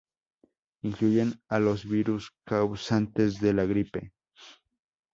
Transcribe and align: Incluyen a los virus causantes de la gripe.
Incluyen 0.81 1.43
a 1.47 1.59
los 1.59 1.87
virus 1.87 2.31
causantes 2.43 3.39
de 3.39 3.53
la 3.53 3.65
gripe. 3.65 4.13